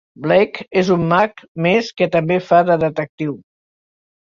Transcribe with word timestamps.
Blake 0.25 0.63
és 0.81 0.89
un 0.95 1.03
mag 1.11 1.43
més 1.67 1.93
que 2.01 2.09
també 2.17 2.41
fa 2.49 2.65
de 2.73 2.81
detectiu. 2.87 3.39